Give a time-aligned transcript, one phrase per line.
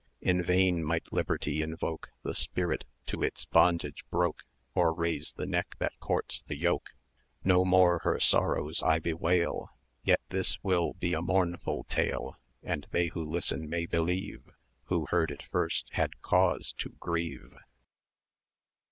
[0.21, 0.43] 160 In
[0.75, 5.99] vain might Liberty invoke The spirit to its bondage broke Or raise the neck that
[5.99, 6.95] courts the yoke:
[7.43, 9.69] No more her sorrows I bewail,
[10.03, 14.41] Yet this will be a mournful tale, And they who listen may believe,
[14.85, 17.53] Who heard it first had cause to grieve.